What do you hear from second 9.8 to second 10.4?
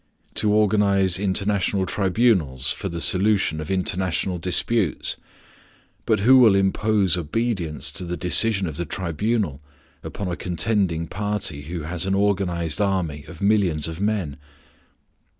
upon a